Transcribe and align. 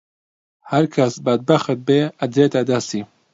هەرکەس 0.71 1.13
بەدبەخت 1.25 1.79
بێ 1.87 2.01
ئەدرێتە 2.19 2.61
دەستی 2.69 3.03